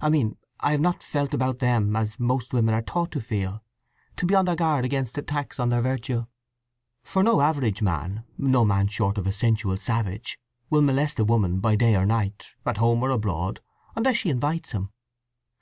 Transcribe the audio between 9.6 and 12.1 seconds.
savage—will molest a woman by day or